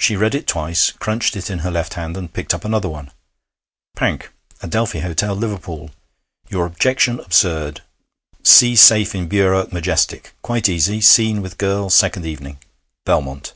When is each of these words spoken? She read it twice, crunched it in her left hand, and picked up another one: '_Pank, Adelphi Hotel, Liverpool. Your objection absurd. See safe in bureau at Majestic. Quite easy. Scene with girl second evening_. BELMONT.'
She 0.00 0.16
read 0.16 0.34
it 0.34 0.46
twice, 0.46 0.90
crunched 0.92 1.36
it 1.36 1.50
in 1.50 1.58
her 1.58 1.70
left 1.70 1.92
hand, 1.92 2.16
and 2.16 2.32
picked 2.32 2.54
up 2.54 2.64
another 2.64 2.88
one: 2.88 3.10
'_Pank, 3.98 4.28
Adelphi 4.62 5.00
Hotel, 5.00 5.36
Liverpool. 5.36 5.90
Your 6.48 6.64
objection 6.64 7.20
absurd. 7.20 7.82
See 8.42 8.74
safe 8.74 9.14
in 9.14 9.28
bureau 9.28 9.60
at 9.60 9.74
Majestic. 9.74 10.32
Quite 10.40 10.70
easy. 10.70 11.02
Scene 11.02 11.42
with 11.42 11.58
girl 11.58 11.90
second 11.90 12.22
evening_. 12.22 12.56
BELMONT.' 13.04 13.52